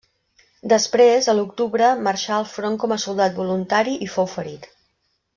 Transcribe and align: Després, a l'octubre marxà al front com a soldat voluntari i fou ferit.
Després, 0.71 1.25
a 1.25 1.35
l'octubre 1.39 1.89
marxà 2.07 2.33
al 2.37 2.47
front 2.53 2.77
com 2.85 2.93
a 2.95 2.99
soldat 3.07 3.37
voluntari 3.43 3.93
i 4.07 4.13
fou 4.15 4.31
ferit. 4.37 4.67